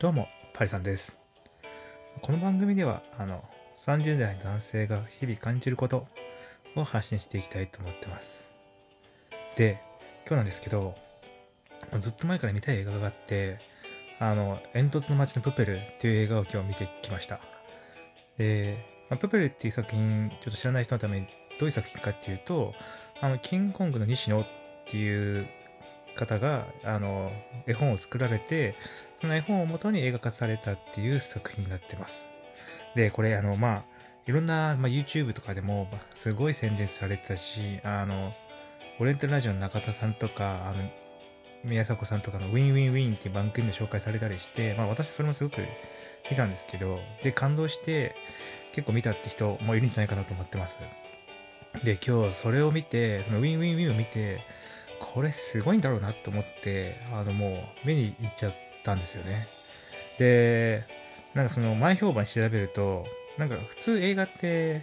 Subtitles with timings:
[0.00, 1.20] どうも、パリさんです。
[2.22, 3.44] この番組では、あの、
[3.84, 6.06] 30代の男性が日々感じること
[6.74, 8.50] を発信していきたいと思ってます。
[9.58, 9.82] で、
[10.26, 10.94] 今日なんですけど、
[11.98, 13.58] ずっと前から見たい映画があって、
[14.18, 17.38] あの、煙突の街のプペルっていう映画を今日見てきました。
[18.38, 22.72] で、まあプペルっていう作品、ちょっと知らない人のためにどういう作品かっていうと、
[23.20, 24.46] あの、キングコングの西野っ
[24.86, 25.46] ていう
[26.20, 27.32] 方が、あの、
[27.66, 28.74] 絵本を作られて、
[29.20, 32.26] その絵本をもとに映画化されたっていう作品になってます。
[32.94, 33.84] で、これ、あの、まあ、
[34.26, 38.32] いろんな、まあ、YouTube とかでも、すごい宣伝されてたし、あの、
[39.00, 40.90] オリエンタルラジオの中田さんとか、あの、
[41.64, 45.60] 宮迫さんとかのウィンウィンウィンっていう番組で紹介されたりして、まあ私それもすごく
[46.30, 48.14] 見たんですけど、で、感動して
[48.72, 50.78] 結構見たって人もいるんじゃないかなと思ってます。
[51.84, 54.40] で、今日それを見て、そのウィンウィンウィンを見て、
[55.00, 57.48] これすごいんだろうなと思って、あのも
[57.84, 58.54] う観に行っちゃっ
[58.84, 59.48] たんですよね。
[60.18, 60.84] で、
[61.34, 63.06] なんかその前評判調べると、
[63.38, 64.82] なんか普通映画って、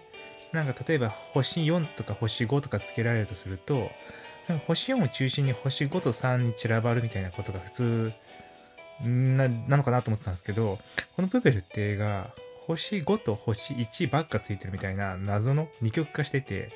[0.51, 3.89] なんか例えば星4とか星5とかつけられるとすると、
[4.65, 8.13] 星4を中心に星5と3に散らばるみたいなことが普通
[9.03, 10.79] なのかなと思ってたんですけど、
[11.15, 12.33] このプペルって映画、
[12.65, 16.69] 星5と星1ばっかついてるみたいな謎の二極化してて、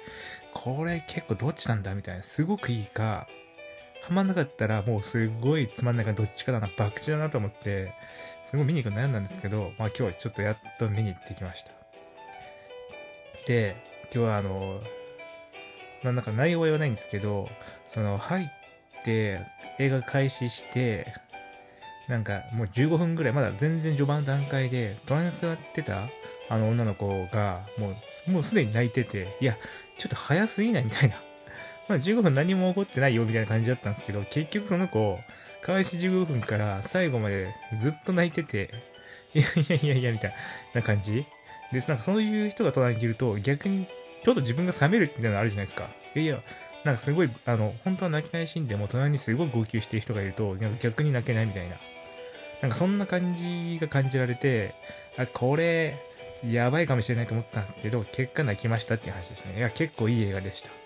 [0.54, 3.28] これ結構どっちなんだみたいな、すごくいいか、
[4.04, 7.94] ハマんなかったらもうすごいつまんないからどっちかだな、博打だなと思って、
[8.44, 11.72] すごい見に行くの悩んだんですけど、まあ今日はちょっとやっと見に行ってきました。
[13.48, 13.76] で、
[14.14, 14.82] 今日はあの、
[16.04, 17.50] まあなんか内容は言わないんですけど、
[17.88, 19.40] その入って
[19.80, 21.14] 映画開始して、
[22.08, 26.08] なんかもう15分ぐらい、まだ全然序盤の段階で、隣に座ってた
[26.50, 27.96] あの女の子が、も
[28.28, 29.56] う、もうすでに泣いてて、いや、
[30.02, 30.86] ちょっと早すぎない？
[30.86, 31.16] みたいな。
[31.88, 35.20] まあ15分何も起こってないよみたいな感じだったんですけど、結局その子、
[35.62, 38.72] 開始15分から最後までずっと泣いてて、
[39.36, 40.34] いやいやいやいやみたい
[40.74, 41.26] な感じ
[41.72, 43.86] で、なんかそういう人が隣にいると逆に
[44.24, 45.88] ちょっと自分が冷めるみたいなのあるじゃないですか。
[46.16, 46.40] いやいや、
[46.84, 51.76] なんかすごい、あの、本当は泣きないシーンでも隣にすごい号泣してる人がいると、なんか逆に泣けないみたいな。
[52.62, 54.74] なんかそんな感じが感じられて、
[55.18, 55.98] あ、これ、
[56.46, 59.58] やばいかもしれないと思ったんですけど、結果泣きましたっていう話ですね。
[59.58, 60.70] いや、結構いい映画でした。
[60.70, 60.82] だか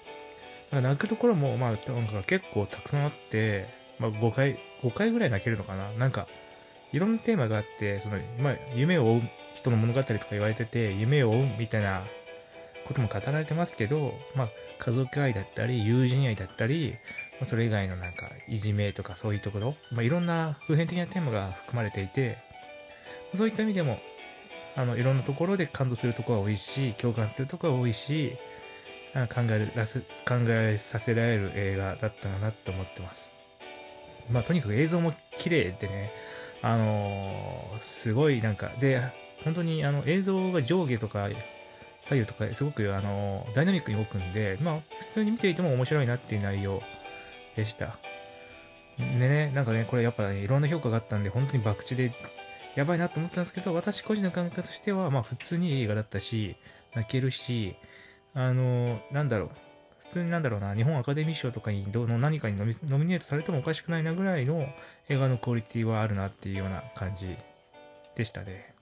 [0.71, 3.67] ら泣くところも、まあ、なんか結構たくさんあって、
[3.99, 6.27] まあ5回、5回ぐらい泣けるのかななんか、
[6.91, 9.21] いろんなテーマがあって、その、まあ、夢を追う
[9.55, 12.03] 人の物語とか言われてて、夢を追うみたいな
[12.87, 14.49] ことも語られてますけど、まあ、
[14.79, 16.95] 家族愛だったり、友人愛だったり、
[17.39, 22.37] まあ、それ以外のなんか、いじめとかそういうところ、まあ、いろんな普遍的なテーマが含まれていて、
[23.33, 23.99] そういった意味でも、
[24.75, 28.37] あの、いろんなところで感動するところが多いし、共感するところが多いし、
[29.13, 30.05] 考えらせ、考
[30.49, 33.33] えさせられる映画だったかなと思ってます。
[34.29, 36.11] まあ、とにかく映像も綺麗でね、
[36.61, 39.01] あのーすごいなんか、で、
[39.43, 41.29] 本当にあの映像が上下とか
[42.01, 46.81] 左右とかすごくあのダイナミックに動くんで、まあ普通に見ていても面白いなっていう内容
[47.55, 47.97] でした。
[48.97, 52.11] でね、なんかね、これやっぱね、いろんな評価があったんで、本当に博打で
[52.75, 56.57] やばいなと思ったんですけど、私個人の感覚としては、まあ普通に映画だったし、
[56.93, 57.75] 泣けるし、
[58.33, 59.49] あの、なんだろう、
[59.99, 64.67] 普通になんだろうな、日本アカデミー賞とかにどの何かにノミネートされてもおかしくないなぐらいの
[65.07, 67.37] 映画のクオリティはあるなっていうような感じ
[68.15, 68.73] でしたね。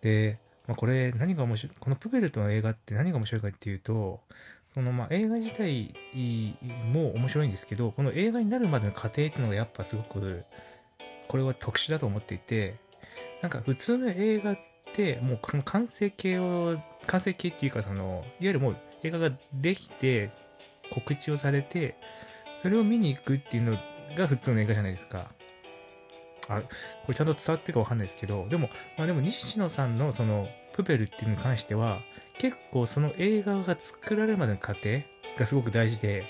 [0.00, 4.20] で、まあ、これ何が面白い、このプペルトの映画って何が面白いかっていうと、
[4.72, 5.94] そのまあ映画自体
[6.92, 10.44] も面白いんですけど、この映画になるまでの過程っていうのがやっぱすごく、
[11.28, 12.76] これは特殊だと思っていて、
[13.42, 14.58] なんか普通の映画っ
[14.94, 20.30] て、もうその完成形を、完成形っていうかその、いわゆるもう映画ができて、
[20.92, 21.96] 告知をされて、
[22.60, 23.78] それを見に行くっていうの
[24.16, 25.30] が普通の映画じゃないですか。
[26.48, 26.68] あ、こ
[27.08, 31.98] れちゃんと伝わってるかわかんないですけど、でも、まあでも西野さんのその、プペルっていうのに関しては、
[32.38, 35.00] 結構その映画が作られるまでの過程
[35.36, 36.24] がすごく大事で、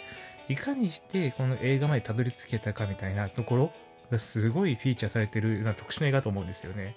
[0.48, 3.72] いかにしてこの映画までたどり着けたかみたいなところ
[4.10, 6.96] がすごいフィーチャーされてるような特殊な映画だと思うんですよね。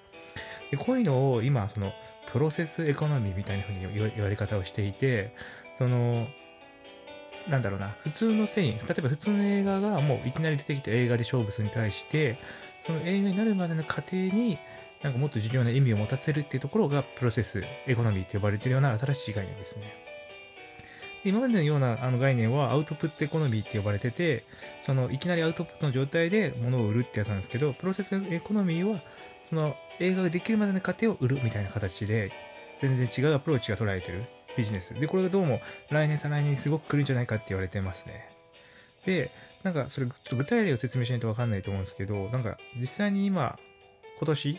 [0.71, 1.93] で、こういうのを今、その、
[2.31, 5.35] プロセスエコノミーみたいな風に言われ方をしていて、
[5.77, 6.27] その、
[7.49, 12.37] なんだろうな、普通の繊維、例えば普通の映画がもういきなり出てきた映画で勝負するに対して、
[12.85, 14.57] その映画になるまでの過程に、
[15.01, 20.10] なんかもっと重要な意味を持たせるっていうところがプロセスエコノミーと呼ばれてるような新しい概念ですね。
[21.23, 24.43] 今までのようなあの概念はアウトプットエコノミーって呼ばれてて、
[24.85, 28.99] そのいきなりアウトプットの状態で物を売るってやつなんですけど、プロセスエコノミーは
[29.49, 32.31] その映画ができるまでの過程を売るみたいな形で、
[32.81, 34.23] 全然違うアプローチが捉えてる
[34.57, 34.93] ビジネス。
[34.93, 38.29] で、これがどうも来年再来年にすごく来るんじゃないかって言われてますね。
[39.05, 39.29] で、
[39.63, 43.59] なんかそれちょっと具体例を説明しないとわかんないと思うんですけど、なんか実際に今、
[44.17, 44.57] 今年流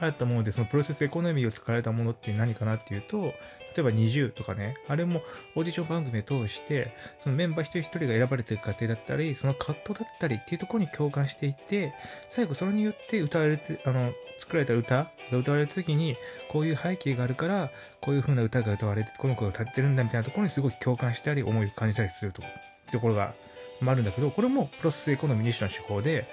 [0.00, 3.32] 行ったもので、そのプロセスエコノミーを使われたものって何かなっていうと、
[3.76, 5.22] 例えば20とかね、あれも
[5.54, 11.92] オーディション番組を通して、そのメンバー一人一人が選ばれていく過程だったり、その葛藤だったりっていうところに共感していって、
[12.30, 16.16] 最後それによって歌われて、あの、作られた歌が歌われた時に、
[16.48, 22.42] こういう背景があるから、こういう風な歌が歌われて、この子が歌ってるんだみたいなところにすごく共感したり、思いを感じたりすると
[22.92, 23.34] ところが
[23.84, 26.26] あるんだけど、これもプロセスエコノミー西の手法で、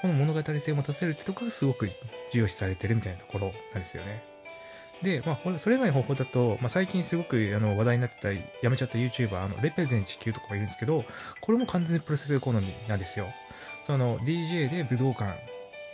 [0.00, 1.88] この物語性を持たせるってところがすごく
[2.32, 4.35] 重要視されてるみたいなところなんですよね。
[5.02, 11.04] で、まあ、それ以外の方法だと、まあ、最近すごくあの話題になってた、やめちゃった YouTuber、あの、レペゼン地球とかがいるんですけど、
[11.40, 13.26] これも完全にプロセスエコノミーなんですよ。
[13.86, 15.38] その、DJ で武道館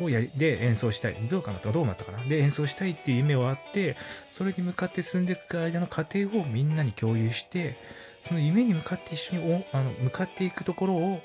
[0.00, 1.14] をやり、で演奏したい。
[1.14, 3.96] 武道館だったらどうなったかなで演奏したいっていう夢はあって、
[4.31, 7.76] それに向かって進んでいく間の過程をみんなに共有して、
[8.26, 11.20] その夢に向かって一緒におあの向かっていくところを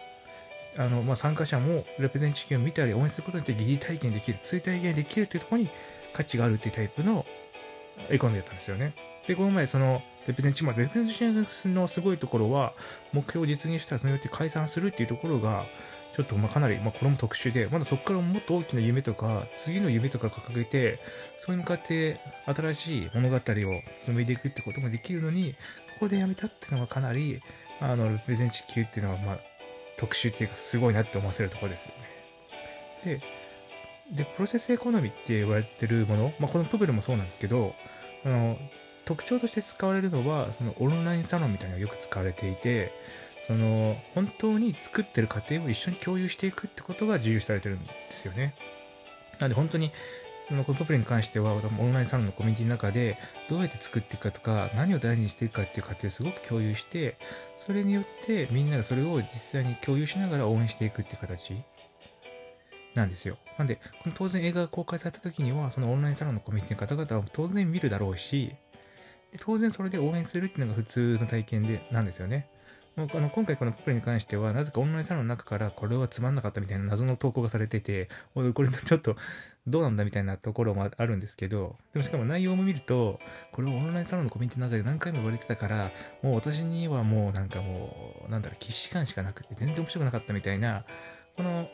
[0.78, 5.70] あの、まあ、参加者もレペゼン地球を見たり応援することによって疑似体験できる、追体験できるというところに
[6.14, 7.26] 価値があるっていうタイプの
[8.10, 8.94] エコノミーだったんですよね。
[9.28, 12.74] で、この前、その、レペゼンチーム、レペゼンチームのすごいところは、
[13.14, 15.66] 目標を実現したらそれによって解散するっていうところが、
[16.16, 21.00] ちょっとまあかなり、まあ、これも特殊で、まだそこからもっと大きな夢とか、次の夢とか掲げて、
[21.42, 23.40] それに向かって新しい物語を
[24.00, 25.54] 紡いでいくってこともできるのに、
[25.94, 27.40] ここでやめたっていうのがかなり、
[27.80, 29.40] あの、レペゼン地球っていうのは、まあ、
[29.98, 31.92] 特殊っていうか、すごいなって思わせるところですよ
[33.06, 33.20] ね。
[33.20, 33.22] で、
[34.12, 37.76] で、プロセスエコノミーって言われてるもの、まあ、このプブルもそうなんですけど、
[38.26, 38.58] あの、
[39.06, 42.92] 特徴として使われるのは、そのオンラインサロンみたいなのがよく使われていて、
[43.48, 48.54] その、本当に作ってる過程を一緒に共有していくってことが重要視されてるんですよね。
[49.40, 49.92] なんで本当に、
[50.50, 53.18] このプブルに関しては、オンラインサロンのコミュニティの中で、
[53.50, 57.18] どうやって作っていくかとか、何を大事にしていくかっていう過程をすごく共有して、
[57.58, 61.54] それによってみんながそれを実際に共有しながら応援していくっていう形
[62.96, 63.38] なんですよ。
[63.58, 68.56] なんで、この当然映画が公開された時には、そのオンラインサロンのコミュニティの方々は当然見るだろうし、
[69.32, 72.50] で当然それで応援するっていうのが普通の体験で、なんですよね。
[72.96, 79.16] もうあの今回このポプリに関しては、なぜかオンラインサロンの中からこれはつまんなかったみたいな謎の投稿がされてて、お、これちょっと
[79.68, 83.20] どうなんだみたいなところもあるんですけど、でもしかも内容も見ると、
[83.52, 85.92] これをオンラインサロンのコミュニティの中で何回も言われてたから、
[86.24, 90.84] もう私にはもうなんかもう、なんだろう、既視感しかなくて全然面白くなかったみたいな、
[91.36, 91.68] この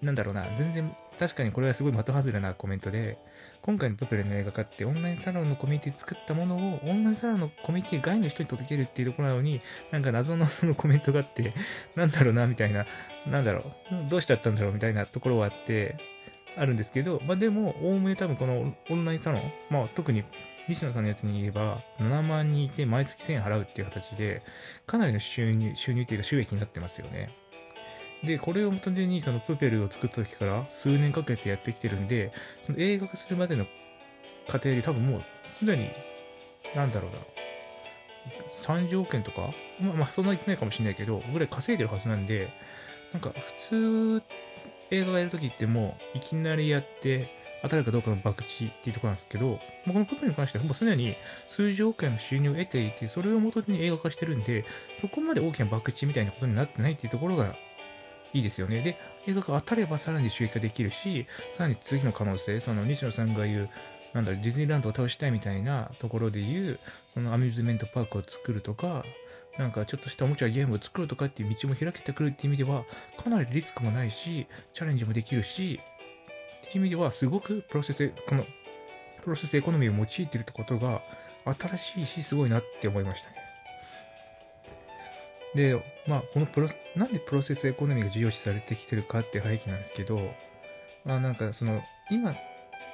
[0.00, 3.18] なんだろうな、全然、確かにこれはすごい的外れなコメントで、
[3.62, 9.60] 今回のポピュラーの映画化ってオンラインサロンのコミュニティ作ったものをオンラインサロンのコミュニティ外の人に届けるっていうところなのに、
[9.90, 11.52] なんか謎のそのコメントがあって、
[11.96, 12.86] なんだろうな、みたいな、
[13.26, 15.96] なんだろう、どうしちゃったんだろう、みたいなところはあって、
[16.56, 20.24] あるんですけど、まあでも、おおむね多分このオンラインサロン、まあ特に
[20.68, 24.42] 西野さんのやつに言えば、7万人いて毎月1000円払うっていう形で、
[24.86, 27.30] かなりの収入、収入っていうか収益になってますよね。
[28.22, 32.32] で、これを元手にそのプペルを作った時から数年かけてやってきてるんで、
[32.66, 33.66] その映画化するまでの
[34.48, 35.22] 過程で多分もう
[35.58, 35.88] すでに、
[36.74, 37.18] なんだろうな、
[38.64, 42.48] 30億円とか、まあ、まあ、そんな言ってないかもしれないけど、ぐらい稼いでるはずなんで、
[43.12, 43.30] なんか
[43.68, 44.22] 普通、
[44.90, 51.16] 映画がやるときってもういきなりやって、当たるかどうかの博打っていうところなんですけど、まあ、このプペルに関してはもうすでに
[51.48, 54.64] 数十億円の収入を得ていて、それを元に映画化してるんで、
[55.00, 57.56] そこまで大きな博打みたいなことになってないっていうところが
[58.32, 58.82] いいですよね。
[58.82, 58.96] で、
[59.26, 63.70] 映画が当たればさらに収益化できるし、さらに次の可能性、その西野さんが言う、
[64.14, 66.80] なんだろ、ディズニーランドを倒したいみたいなところで言う、
[67.14, 69.04] そのアミューズメントパークを作るとか、
[69.58, 72.84] なんかちょっとしたおもちゃゲームを作るとかっていう道も開けてくるっていう意味では、
[73.22, 75.80] かなりリスクもないし、チャレンジもできるし、
[76.68, 78.44] っていう意味では、すごくプロセス、この、
[79.22, 81.02] プロセスエコノミーを用いてるってことが、
[81.58, 83.37] 新しいし、すごいなって思いましたね。
[85.54, 90.34] で、まあ、このプロ、なんでプロセスエコノミーが重要視されてきてるかって背景なんですけど、
[91.04, 92.34] まあなんかその、今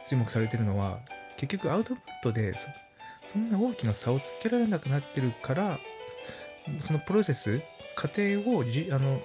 [0.09, 1.01] 注目されてるのは、
[1.37, 2.67] 結局アウトプットでそ、
[3.33, 5.79] そんな大きな差をつけられなくなってるから、
[6.81, 7.63] そのプロセス、
[7.97, 9.21] 過程をじ、あの、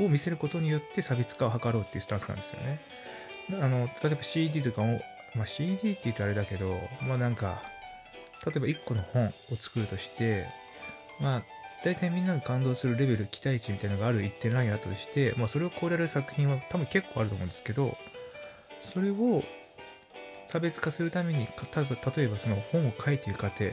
[0.00, 2.80] を見せることによって差別化を図ろうっていうスタンスなんですよね。
[3.60, 5.00] あの、例えば CD とかを、
[5.34, 7.62] まあ CD って言うとあれだけど、まあなんか、
[8.46, 10.46] 例えば1個の本を作るとして、
[11.20, 11.42] まあ、
[11.84, 17.96] 大体みんなが感動するレベル、期待値みたいなのがある一定ラインあったとして、まあそれを超えられる作品は多分結構あると思うんですけど、
[18.92, 19.44] それを
[20.48, 23.70] 差別化するために、例えばその本を書いている過程、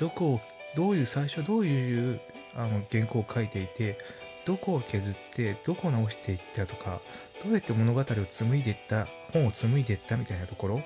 [0.00, 0.40] どこを、
[0.74, 2.20] どういう最初どういう
[2.56, 3.98] あの原稿を書いていて、
[4.44, 7.00] どこを削って、どこを直していったとか、
[7.42, 10.82] どうやって物語を紡いでいった、本を紡いでいったみたいなところ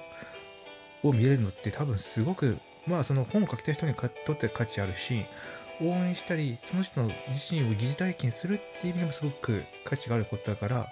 [1.03, 5.25] を見れるのって多分すごく、まあその本を書きたい人にとって価値あるし、
[5.81, 10.89] 応援したり、その人の自身を疑似体験するっていう意味でもすごく価値があることだから、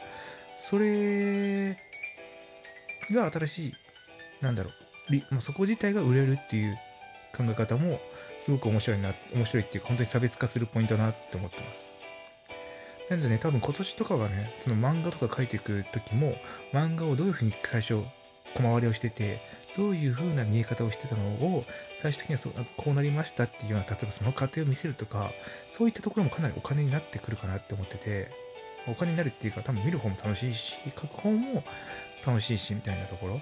[0.57, 1.77] それ
[3.11, 3.75] が新しい
[4.41, 4.71] なんだろ
[5.09, 6.77] うりもうそこ自体が売れるっていう
[7.37, 8.01] 考え方も
[8.45, 11.87] すごく面白いな面白いっていうか本当に差別化するポイントだなって思ってます。
[13.11, 16.37] なんでね多分今年とかはねその漫画とか描いていく時も
[16.73, 18.03] 漫画をどういうふうに最初
[18.55, 19.41] 小回りをしてて
[19.77, 21.65] どういう風な見え方をしてたのを
[22.01, 25.31] 最終的にはそうこうなりましたっていうような例えばその過程を見せるとか
[25.77, 28.31] そういったところもかなりお金になってくるかなって思ってて
[28.89, 31.65] お金になるっていうか多分見る方も楽しいし書く方も
[32.25, 33.41] 楽しいしみたいなところ。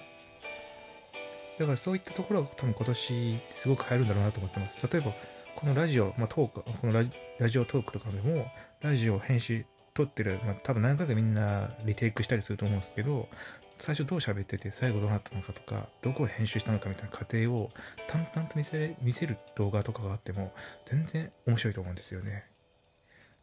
[1.58, 4.78] だからそういったところが多分今年すごく流行るんだろうなと思ってます。
[4.90, 5.12] 例えば
[5.54, 8.50] このラジオ、まあ、トークこのラジラジオトークとかでも
[8.80, 9.64] ラジオ編集
[9.94, 13.28] 撮ってる、まあ、多分何回かみんなリテイクしたりすると思うんですけど
[13.78, 17.70] 最初どう喋ってて最後どうなったのかとかどこを編集したのかみたいな過程を
[18.08, 20.52] 淡々と見せ見せる動画とかがあっても
[20.86, 22.46] 全然面白いと思うんですよね。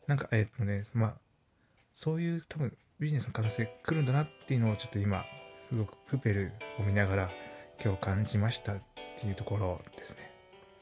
[0.08, 1.14] なんかえっとねまあ
[1.94, 5.26] そういう多分ビジネスの可能性来るんだなっていうのをちょっと今
[5.58, 7.32] すごくプペルを見ながら
[7.84, 8.82] 今日感じましたっ
[9.20, 10.32] ていうところですね。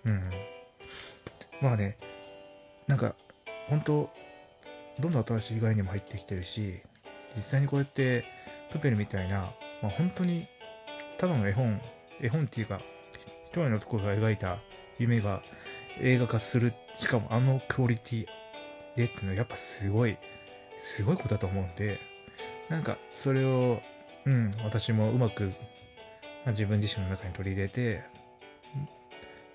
[0.06, 0.32] うん。
[1.62, 1.98] まあね
[2.88, 3.16] なんか
[3.68, 4.10] 本当
[5.00, 6.82] どんどん新しい概念も入ってきてるし
[7.36, 8.26] 実際にこうやって
[8.72, 9.42] プペルみたいな、
[9.82, 10.48] まあ、本当に
[11.18, 11.82] ただの絵本
[12.22, 12.80] 絵本っていうか
[13.48, 14.58] 一人の男が描いた
[14.98, 15.42] 夢が
[16.00, 18.26] 映画化するしかもあのクオリティ
[18.96, 20.18] でっていうのはやっぱすごい
[20.78, 22.00] すごいことだと思うんで
[22.70, 23.82] なんかそれを
[24.26, 25.50] うん私もうまく、ま
[26.48, 28.04] あ、自分自身の中に取り入れて、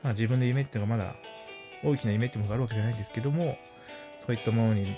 [0.03, 1.15] まあ、自分の夢っていうのがまだ
[1.85, 3.57] 大きな夢ってものがあるわけじゃないんですけども
[4.27, 4.97] そういったものに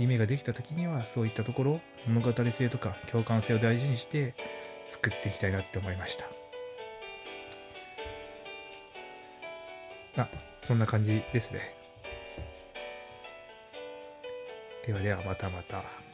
[0.00, 4.34] 夢ができた時にはそういったところ物語性とか共感性を大事にして
[4.90, 6.16] 作っていきたいなって思いまし
[10.16, 10.28] たあ
[10.62, 11.74] そんな感じですね
[14.86, 16.09] ではではまたまた。